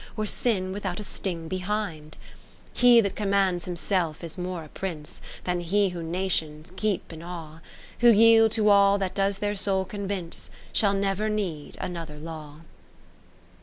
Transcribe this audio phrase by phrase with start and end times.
[0.17, 2.17] Or sin without a sting behind?
[2.73, 7.21] XX He that commands himself is more a Prince Than he who nations keeps in
[7.21, 7.59] awe;
[7.99, 10.49] Who yield to all that does their soul convince.
[10.73, 12.61] Shall never need another Law.